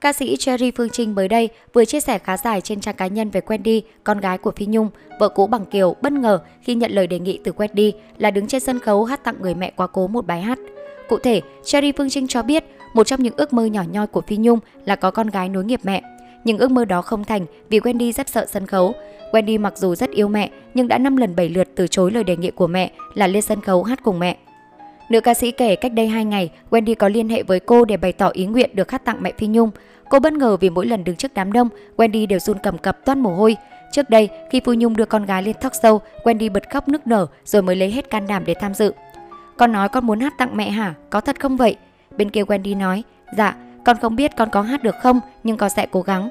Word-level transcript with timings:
Ca 0.00 0.12
sĩ 0.12 0.36
Cherry 0.36 0.70
Phương 0.70 0.90
Trinh 0.90 1.14
mới 1.14 1.28
đây 1.28 1.48
vừa 1.72 1.84
chia 1.84 2.00
sẻ 2.00 2.18
khá 2.18 2.36
dài 2.36 2.60
trên 2.60 2.80
trang 2.80 2.96
cá 2.96 3.06
nhân 3.06 3.30
về 3.30 3.40
Wendy, 3.46 3.80
con 4.04 4.20
gái 4.20 4.38
của 4.38 4.50
Phi 4.50 4.66
Nhung, 4.66 4.90
vợ 5.20 5.28
cũ 5.28 5.46
bằng 5.46 5.64
Kiều 5.64 5.96
bất 6.02 6.12
ngờ 6.12 6.40
khi 6.62 6.74
nhận 6.74 6.90
lời 6.90 7.06
đề 7.06 7.18
nghị 7.18 7.40
từ 7.44 7.52
Wendy 7.52 7.92
là 8.18 8.30
đứng 8.30 8.46
trên 8.46 8.60
sân 8.60 8.80
khấu 8.80 9.04
hát 9.04 9.24
tặng 9.24 9.34
người 9.40 9.54
mẹ 9.54 9.72
quá 9.76 9.86
cố 9.86 10.06
một 10.06 10.26
bài 10.26 10.42
hát. 10.42 10.58
Cụ 11.08 11.18
thể, 11.18 11.40
Cherry 11.64 11.92
Phương 11.92 12.10
Trinh 12.10 12.28
cho 12.28 12.42
biết 12.42 12.64
một 12.94 13.06
trong 13.06 13.22
những 13.22 13.34
ước 13.36 13.52
mơ 13.52 13.64
nhỏ 13.64 13.82
nhoi 13.92 14.06
của 14.06 14.20
Phi 14.20 14.36
Nhung 14.36 14.58
là 14.84 14.96
có 14.96 15.10
con 15.10 15.26
gái 15.26 15.48
nối 15.48 15.64
nghiệp 15.64 15.80
mẹ. 15.82 16.02
Nhưng 16.44 16.58
ước 16.58 16.70
mơ 16.70 16.84
đó 16.84 17.02
không 17.02 17.24
thành 17.24 17.46
vì 17.68 17.80
Wendy 17.80 18.12
rất 18.12 18.28
sợ 18.28 18.46
sân 18.48 18.66
khấu. 18.66 18.94
Wendy 19.32 19.60
mặc 19.60 19.78
dù 19.78 19.94
rất 19.94 20.10
yêu 20.10 20.28
mẹ 20.28 20.50
nhưng 20.74 20.88
đã 20.88 20.98
5 20.98 21.16
lần 21.16 21.36
7 21.36 21.48
lượt 21.48 21.68
từ 21.74 21.86
chối 21.86 22.10
lời 22.10 22.24
đề 22.24 22.36
nghị 22.36 22.50
của 22.50 22.66
mẹ 22.66 22.90
là 23.14 23.26
lên 23.26 23.42
sân 23.42 23.60
khấu 23.60 23.82
hát 23.82 24.00
cùng 24.04 24.18
mẹ. 24.18 24.36
Nữ 25.08 25.20
ca 25.20 25.34
sĩ 25.34 25.50
kể 25.50 25.76
cách 25.76 25.92
đây 25.92 26.08
2 26.08 26.24
ngày, 26.24 26.50
Wendy 26.70 26.94
có 26.94 27.08
liên 27.08 27.28
hệ 27.28 27.42
với 27.42 27.60
cô 27.60 27.84
để 27.84 27.96
bày 27.96 28.12
tỏ 28.12 28.28
ý 28.28 28.46
nguyện 28.46 28.70
được 28.74 28.90
hát 28.90 29.04
tặng 29.04 29.16
mẹ 29.20 29.32
Phi 29.38 29.46
Nhung. 29.46 29.70
Cô 30.10 30.18
bất 30.18 30.32
ngờ 30.32 30.56
vì 30.56 30.70
mỗi 30.70 30.86
lần 30.86 31.04
đứng 31.04 31.16
trước 31.16 31.34
đám 31.34 31.52
đông, 31.52 31.68
Wendy 31.96 32.26
đều 32.26 32.38
run 32.38 32.58
cầm 32.58 32.78
cập 32.78 33.04
toát 33.04 33.18
mồ 33.18 33.34
hôi. 33.34 33.56
Trước 33.92 34.10
đây, 34.10 34.28
khi 34.50 34.60
Phi 34.60 34.76
Nhung 34.76 34.96
đưa 34.96 35.04
con 35.04 35.26
gái 35.26 35.42
lên 35.42 35.56
talk 35.60 35.72
show, 35.72 35.98
Wendy 36.24 36.52
bật 36.52 36.70
khóc 36.70 36.88
nức 36.88 37.06
nở 37.06 37.26
rồi 37.44 37.62
mới 37.62 37.76
lấy 37.76 37.90
hết 37.90 38.10
can 38.10 38.26
đảm 38.26 38.44
để 38.46 38.54
tham 38.54 38.74
dự. 38.74 38.92
Con 39.56 39.72
nói 39.72 39.88
con 39.88 40.06
muốn 40.06 40.20
hát 40.20 40.32
tặng 40.38 40.56
mẹ 40.56 40.70
hả? 40.70 40.94
Có 41.10 41.20
thật 41.20 41.40
không 41.40 41.56
vậy? 41.56 41.76
Bên 42.16 42.30
kia 42.30 42.42
Wendy 42.42 42.78
nói, 42.78 43.02
dạ, 43.36 43.56
con 43.84 43.96
không 44.02 44.16
biết 44.16 44.36
con 44.36 44.50
có 44.50 44.62
hát 44.62 44.82
được 44.82 44.94
không, 45.02 45.20
nhưng 45.44 45.56
con 45.56 45.70
sẽ 45.70 45.86
cố 45.90 46.02
gắng. 46.02 46.28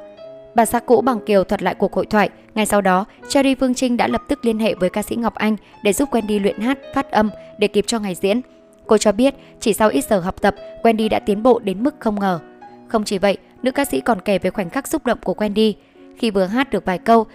Bà 0.56 0.66
xã 0.66 0.80
cũ 0.80 1.02
bằng 1.02 1.20
Kiều 1.26 1.44
thuật 1.44 1.64
lại 1.64 1.76
cuộc 1.76 1.94
hội 1.94 2.06
thoại. 2.06 2.30
Ngay 2.56 2.66
sau 2.66 2.82
đó, 2.82 3.06
Cherry 3.30 3.56
Phương 3.56 3.74
Trinh 3.74 3.98
đã 3.98 4.08
lập 4.08 4.22
tức 4.28 4.46
liên 4.46 4.60
hệ 4.60 4.74
với 4.74 4.90
ca 4.90 5.02
sĩ 5.02 5.16
Ngọc 5.16 5.36
Anh 5.36 5.56
để 5.84 5.94
giúp 5.94 6.10
Wendy 6.12 6.42
luyện 6.42 6.60
hát, 6.60 6.78
phát 6.94 7.12
âm 7.12 7.30
để 7.58 7.68
kịp 7.68 7.86
cho 7.88 8.00
ngày 8.00 8.16
diễn. 8.16 8.42
Cô 8.88 8.98
cho 8.98 9.12
biết 9.12 9.36
chỉ 9.60 9.74
sau 9.74 9.90
ít 9.90 10.06
giờ 10.10 10.20
học 10.20 10.42
tập, 10.42 10.56
Wendy 10.84 11.10
đã 11.10 11.20
tiến 11.20 11.44
bộ 11.44 11.60
đến 11.60 11.84
mức 11.84 11.96
không 12.00 12.20
ngờ. 12.20 12.40
Không 12.88 13.04
chỉ 13.04 13.18
vậy, 13.18 13.38
nữ 13.64 13.72
ca 13.72 13.86
sĩ 13.86 14.02
còn 14.02 14.22
kể 14.22 14.40
về 14.40 14.50
khoảnh 14.50 14.70
khắc 14.70 14.88
xúc 14.88 15.06
động 15.06 15.20
của 15.24 15.34
Wendy. 15.34 15.74
Khi 16.18 16.32
vừa 16.32 16.46
hát 16.46 16.70
được 16.70 16.86
vài 16.86 16.98
câu, 16.98 17.26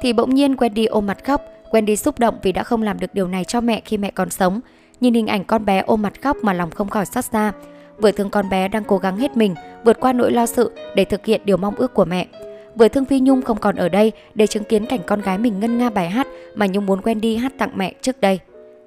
thì 0.00 0.12
bỗng 0.12 0.34
nhiên 0.34 0.54
Wendy 0.54 0.86
ôm 0.90 1.06
mặt 1.06 1.24
khóc. 1.24 1.42
Wendy 1.70 1.94
xúc 1.96 2.18
động 2.18 2.38
vì 2.42 2.52
đã 2.52 2.62
không 2.62 2.82
làm 2.82 3.00
được 3.00 3.14
điều 3.14 3.28
này 3.28 3.44
cho 3.44 3.60
mẹ 3.60 3.80
khi 3.84 3.98
mẹ 3.98 4.10
còn 4.10 4.30
sống. 4.30 4.60
Nhìn 5.00 5.14
hình 5.14 5.26
ảnh 5.26 5.44
con 5.44 5.64
bé 5.64 5.82
ôm 5.86 6.02
mặt 6.02 6.22
khóc 6.22 6.36
mà 6.42 6.52
lòng 6.52 6.70
không 6.70 6.88
khỏi 6.88 7.06
xót 7.06 7.24
xa. 7.24 7.52
Vừa 7.98 8.12
thương 8.12 8.30
con 8.30 8.48
bé 8.48 8.68
đang 8.68 8.84
cố 8.84 8.98
gắng 8.98 9.16
hết 9.16 9.36
mình, 9.36 9.54
vượt 9.84 10.00
qua 10.00 10.12
nỗi 10.12 10.32
lo 10.32 10.46
sự 10.46 10.70
để 10.94 11.04
thực 11.04 11.26
hiện 11.26 11.40
điều 11.44 11.56
mong 11.56 11.74
ước 11.74 11.94
của 11.94 12.04
mẹ. 12.04 12.26
Vừa 12.74 12.88
thương 12.88 13.04
Phi 13.04 13.20
Nhung 13.20 13.42
không 13.42 13.58
còn 13.60 13.76
ở 13.76 13.88
đây 13.88 14.12
để 14.34 14.46
chứng 14.46 14.64
kiến 14.64 14.86
cảnh 14.86 15.00
con 15.06 15.20
gái 15.20 15.38
mình 15.38 15.60
ngân 15.60 15.78
nga 15.78 15.90
bài 15.90 16.10
hát 16.10 16.26
mà 16.54 16.66
Nhung 16.66 16.86
muốn 16.86 17.00
Wendy 17.00 17.40
hát 17.40 17.52
tặng 17.58 17.70
mẹ 17.74 17.94
trước 18.02 18.20
đây. 18.20 18.38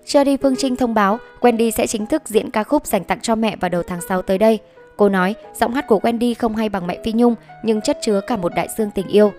Cherry 0.05 0.37
Phương 0.37 0.55
Trinh 0.55 0.75
thông 0.75 0.93
báo 0.93 1.19
Wendy 1.39 1.71
sẽ 1.71 1.87
chính 1.87 2.05
thức 2.05 2.21
diễn 2.25 2.51
ca 2.51 2.63
khúc 2.63 2.87
dành 2.87 3.03
tặng 3.03 3.19
cho 3.21 3.35
mẹ 3.35 3.55
vào 3.55 3.69
đầu 3.69 3.83
tháng 3.83 4.01
6 4.01 4.21
tới 4.21 4.37
đây. 4.37 4.59
Cô 4.97 5.09
nói 5.09 5.35
giọng 5.53 5.73
hát 5.73 5.87
của 5.87 5.99
Wendy 5.99 6.33
không 6.39 6.55
hay 6.55 6.69
bằng 6.69 6.87
mẹ 6.87 6.97
Phi 7.03 7.13
Nhung 7.13 7.35
nhưng 7.63 7.81
chất 7.81 7.97
chứa 8.01 8.21
cả 8.27 8.37
một 8.37 8.55
đại 8.55 8.67
dương 8.77 8.91
tình 8.91 9.07
yêu. 9.07 9.31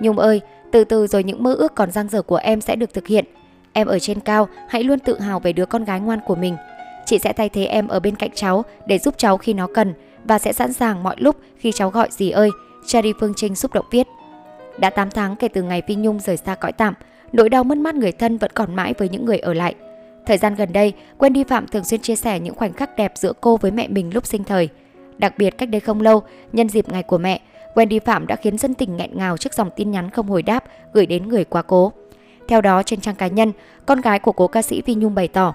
Nhung 0.00 0.18
ơi, 0.18 0.40
từ 0.72 0.84
từ 0.84 1.06
rồi 1.06 1.24
những 1.24 1.42
mơ 1.42 1.54
ước 1.54 1.74
còn 1.74 1.90
dang 1.90 2.08
dở 2.08 2.22
của 2.22 2.36
em 2.36 2.60
sẽ 2.60 2.76
được 2.76 2.94
thực 2.94 3.06
hiện. 3.06 3.24
Em 3.72 3.86
ở 3.86 3.98
trên 3.98 4.20
cao, 4.20 4.48
hãy 4.68 4.84
luôn 4.84 4.98
tự 4.98 5.20
hào 5.20 5.40
về 5.40 5.52
đứa 5.52 5.66
con 5.66 5.84
gái 5.84 6.00
ngoan 6.00 6.20
của 6.26 6.34
mình. 6.34 6.56
Chị 7.06 7.18
sẽ 7.18 7.32
thay 7.32 7.48
thế 7.48 7.64
em 7.64 7.88
ở 7.88 8.00
bên 8.00 8.16
cạnh 8.16 8.30
cháu 8.34 8.64
để 8.86 8.98
giúp 8.98 9.14
cháu 9.18 9.36
khi 9.36 9.54
nó 9.54 9.66
cần 9.74 9.94
và 10.24 10.38
sẽ 10.38 10.52
sẵn 10.52 10.72
sàng 10.72 11.02
mọi 11.02 11.16
lúc 11.18 11.36
khi 11.56 11.72
cháu 11.72 11.90
gọi 11.90 12.08
gì 12.10 12.30
ơi. 12.30 12.50
Cherry 12.86 13.12
Phương 13.20 13.32
Trinh 13.36 13.54
xúc 13.54 13.72
động 13.74 13.86
viết. 13.90 14.06
Đã 14.78 14.90
8 14.90 15.10
tháng 15.10 15.36
kể 15.36 15.48
từ 15.48 15.62
ngày 15.62 15.82
Phi 15.88 15.94
Nhung 15.94 16.20
rời 16.20 16.36
xa 16.36 16.54
cõi 16.54 16.72
tạm, 16.72 16.94
nỗi 17.32 17.48
đau 17.48 17.64
mất 17.64 17.78
mát 17.78 17.94
người 17.94 18.12
thân 18.12 18.38
vẫn 18.38 18.50
còn 18.54 18.76
mãi 18.76 18.94
với 18.98 19.08
những 19.08 19.24
người 19.24 19.38
ở 19.38 19.54
lại. 19.54 19.74
Thời 20.26 20.38
gian 20.38 20.54
gần 20.54 20.72
đây, 20.72 20.92
Wendy 21.18 21.44
Phạm 21.44 21.66
thường 21.66 21.84
xuyên 21.84 22.00
chia 22.00 22.16
sẻ 22.16 22.40
những 22.40 22.54
khoảnh 22.54 22.72
khắc 22.72 22.96
đẹp 22.96 23.12
giữa 23.14 23.32
cô 23.40 23.56
với 23.56 23.70
mẹ 23.70 23.88
mình 23.88 24.14
lúc 24.14 24.26
sinh 24.26 24.44
thời. 24.44 24.68
Đặc 25.18 25.38
biệt 25.38 25.58
cách 25.58 25.68
đây 25.68 25.80
không 25.80 26.00
lâu, 26.00 26.22
nhân 26.52 26.68
dịp 26.68 26.88
ngày 26.88 27.02
của 27.02 27.18
mẹ, 27.18 27.40
Wendy 27.74 28.00
Phạm 28.04 28.26
đã 28.26 28.36
khiến 28.36 28.58
dân 28.58 28.74
tình 28.74 28.96
nghẹn 28.96 29.10
ngào 29.14 29.36
trước 29.36 29.54
dòng 29.54 29.70
tin 29.76 29.90
nhắn 29.90 30.10
không 30.10 30.26
hồi 30.26 30.42
đáp 30.42 30.64
gửi 30.92 31.06
đến 31.06 31.28
người 31.28 31.44
quá 31.44 31.62
cố. 31.62 31.92
Theo 32.48 32.60
đó, 32.60 32.82
trên 32.82 33.00
trang 33.00 33.14
cá 33.14 33.26
nhân, 33.26 33.52
con 33.86 34.00
gái 34.00 34.18
của 34.18 34.32
cố 34.32 34.48
ca 34.48 34.62
sĩ 34.62 34.82
Vi 34.86 34.94
Nhung 34.94 35.14
bày 35.14 35.28
tỏ 35.28 35.54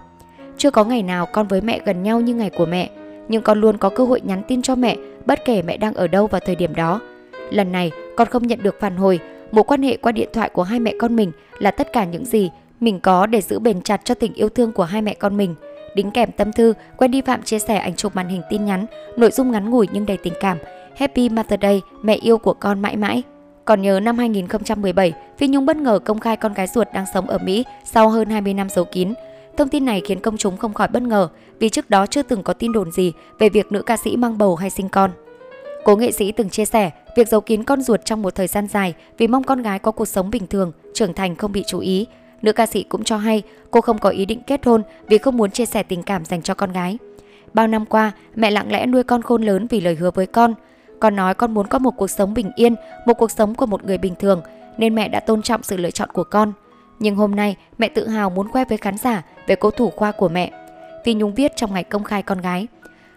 Chưa 0.57 0.71
có 0.71 0.83
ngày 0.83 1.03
nào 1.03 1.25
con 1.25 1.47
với 1.47 1.61
mẹ 1.61 1.79
gần 1.85 2.03
nhau 2.03 2.21
như 2.21 2.35
ngày 2.35 2.49
của 2.49 2.65
mẹ, 2.65 2.89
nhưng 3.27 3.41
con 3.41 3.61
luôn 3.61 3.77
có 3.77 3.89
cơ 3.89 4.05
hội 4.05 4.21
nhắn 4.23 4.41
tin 4.47 4.61
cho 4.61 4.75
mẹ 4.75 4.95
bất 5.25 5.45
kể 5.45 5.61
mẹ 5.61 5.77
đang 5.77 5.93
ở 5.93 6.07
đâu 6.07 6.27
vào 6.27 6.41
thời 6.45 6.55
điểm 6.55 6.75
đó. 6.75 7.01
Lần 7.49 7.71
này, 7.71 7.91
con 8.17 8.27
không 8.27 8.47
nhận 8.47 8.63
được 8.63 8.79
phản 8.79 8.97
hồi, 8.97 9.19
mối 9.51 9.63
quan 9.63 9.81
hệ 9.81 9.97
qua 9.97 10.11
điện 10.11 10.29
thoại 10.33 10.49
của 10.49 10.63
hai 10.63 10.79
mẹ 10.79 10.93
con 10.99 11.15
mình 11.15 11.31
là 11.59 11.71
tất 11.71 11.93
cả 11.93 12.05
những 12.05 12.25
gì 12.25 12.49
mình 12.81 12.99
có 12.99 13.25
để 13.25 13.41
giữ 13.41 13.59
bền 13.59 13.81
chặt 13.81 14.01
cho 14.03 14.15
tình 14.15 14.33
yêu 14.33 14.49
thương 14.49 14.71
của 14.71 14.83
hai 14.83 15.01
mẹ 15.01 15.13
con 15.13 15.37
mình. 15.37 15.55
Đính 15.95 16.11
kèm 16.11 16.31
tâm 16.31 16.51
thư, 16.51 16.73
Wendy 16.97 17.21
Phạm 17.25 17.43
chia 17.43 17.59
sẻ 17.59 17.77
ảnh 17.77 17.95
chụp 17.95 18.15
màn 18.15 18.27
hình 18.27 18.41
tin 18.49 18.65
nhắn, 18.65 18.85
nội 19.17 19.31
dung 19.31 19.51
ngắn 19.51 19.69
ngủi 19.69 19.87
nhưng 19.91 20.05
đầy 20.05 20.17
tình 20.17 20.33
cảm. 20.39 20.57
Happy 20.95 21.29
Mother 21.29 21.59
Day, 21.61 21.81
mẹ 22.01 22.15
yêu 22.15 22.37
của 22.37 22.53
con 22.53 22.81
mãi 22.81 22.97
mãi. 22.97 23.23
Còn 23.65 23.81
nhớ 23.81 23.99
năm 23.99 24.17
2017, 24.17 25.13
Phi 25.37 25.47
Nhung 25.47 25.65
bất 25.65 25.77
ngờ 25.77 25.99
công 25.99 26.19
khai 26.19 26.37
con 26.37 26.53
gái 26.53 26.67
ruột 26.67 26.87
đang 26.93 27.05
sống 27.13 27.27
ở 27.27 27.37
Mỹ 27.37 27.65
sau 27.85 28.09
hơn 28.09 28.29
20 28.29 28.53
năm 28.53 28.69
giấu 28.69 28.85
kín. 28.85 29.13
Thông 29.57 29.69
tin 29.69 29.85
này 29.85 30.01
khiến 30.05 30.19
công 30.19 30.37
chúng 30.37 30.57
không 30.57 30.73
khỏi 30.73 30.87
bất 30.87 31.03
ngờ 31.03 31.27
vì 31.59 31.69
trước 31.69 31.89
đó 31.89 32.05
chưa 32.05 32.23
từng 32.23 32.43
có 32.43 32.53
tin 32.53 32.71
đồn 32.71 32.91
gì 32.91 33.13
về 33.39 33.49
việc 33.49 33.71
nữ 33.71 33.81
ca 33.81 33.97
sĩ 33.97 34.15
mang 34.15 34.37
bầu 34.37 34.55
hay 34.55 34.69
sinh 34.69 34.89
con. 34.89 35.11
Cố 35.83 35.95
nghệ 35.95 36.11
sĩ 36.11 36.31
từng 36.31 36.49
chia 36.49 36.65
sẻ 36.65 36.91
việc 37.15 37.27
giấu 37.27 37.41
kín 37.41 37.63
con 37.63 37.81
ruột 37.81 38.05
trong 38.05 38.21
một 38.21 38.35
thời 38.35 38.47
gian 38.47 38.67
dài 38.67 38.93
vì 39.17 39.27
mong 39.27 39.43
con 39.43 39.61
gái 39.61 39.79
có 39.79 39.91
cuộc 39.91 40.07
sống 40.07 40.29
bình 40.29 40.47
thường, 40.47 40.71
trưởng 40.93 41.13
thành 41.13 41.35
không 41.35 41.51
bị 41.51 41.63
chú 41.67 41.79
ý. 41.79 42.07
Nữ 42.41 42.53
ca 42.53 42.65
sĩ 42.65 42.83
cũng 42.83 43.03
cho 43.03 43.17
hay 43.17 43.43
cô 43.71 43.81
không 43.81 43.97
có 43.97 44.09
ý 44.09 44.25
định 44.25 44.41
kết 44.47 44.65
hôn 44.65 44.83
vì 45.07 45.17
không 45.17 45.37
muốn 45.37 45.51
chia 45.51 45.65
sẻ 45.65 45.83
tình 45.83 46.03
cảm 46.03 46.25
dành 46.25 46.41
cho 46.41 46.53
con 46.53 46.71
gái. 46.71 46.97
Bao 47.53 47.67
năm 47.67 47.85
qua, 47.85 48.11
mẹ 48.35 48.51
lặng 48.51 48.71
lẽ 48.71 48.85
nuôi 48.85 49.03
con 49.03 49.21
khôn 49.21 49.41
lớn 49.43 49.67
vì 49.69 49.81
lời 49.81 49.95
hứa 49.95 50.11
với 50.11 50.25
con. 50.25 50.53
Con 50.99 51.15
nói 51.15 51.33
con 51.33 51.53
muốn 51.53 51.67
có 51.67 51.79
một 51.79 51.91
cuộc 51.97 52.09
sống 52.09 52.33
bình 52.33 52.51
yên, 52.55 52.75
một 53.05 53.13
cuộc 53.13 53.31
sống 53.31 53.55
của 53.55 53.65
một 53.65 53.85
người 53.85 53.97
bình 53.97 54.15
thường, 54.19 54.41
nên 54.77 54.95
mẹ 54.95 55.07
đã 55.07 55.19
tôn 55.19 55.41
trọng 55.41 55.63
sự 55.63 55.77
lựa 55.77 55.91
chọn 55.91 56.09
của 56.13 56.23
con. 56.23 56.53
Nhưng 56.99 57.15
hôm 57.15 57.35
nay, 57.35 57.55
mẹ 57.77 57.89
tự 57.89 58.07
hào 58.07 58.29
muốn 58.29 58.47
khoe 58.47 58.65
với 58.65 58.77
khán 58.77 58.97
giả 58.97 59.23
về 59.47 59.55
cố 59.55 59.71
thủ 59.71 59.89
khoa 59.89 60.11
của 60.11 60.29
mẹ. 60.29 60.51
Phi 61.05 61.13
Nhung 61.13 61.35
viết 61.35 61.51
trong 61.55 61.73
ngày 61.73 61.83
công 61.83 62.03
khai 62.03 62.23
con 62.23 62.41
gái. 62.41 62.67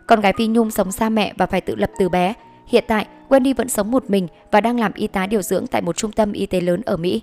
Con 0.06 0.21
gái 0.21 0.33
Phi 0.39 0.47
Nhung 0.47 0.71
sống 0.71 0.93
xa 0.93 1.09
mẹ 1.09 1.33
và 1.37 1.47
phải 1.47 1.61
tự 1.61 1.75
lập 1.77 1.91
từ 1.99 2.09
bé. 2.09 2.35
Hiện 2.67 2.85
tại, 2.87 3.06
Wendy 3.29 3.55
vẫn 3.55 3.69
sống 3.69 3.91
một 3.91 4.11
mình 4.11 4.29
và 4.51 4.61
đang 4.61 4.81
làm 4.81 4.93
y 4.95 5.06
tá 5.06 5.27
điều 5.27 5.43
dưỡng 5.43 5.67
tại 5.67 5.83
một 5.83 5.97
trung 5.97 6.12
tâm 6.12 6.33
y 6.33 6.47
tế 6.47 6.61
lớn 6.61 6.83
ở 6.87 6.97
Mỹ. 6.97 7.23